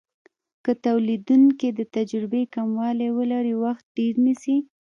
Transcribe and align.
که 0.63 0.71
تولیدونکی 0.85 1.69
د 1.73 1.81
تجربې 1.95 2.43
کموالی 2.55 3.09
ولري 3.17 3.55
وخت 3.63 3.85
ډیر 3.97 4.13
نیسي. 4.25 4.57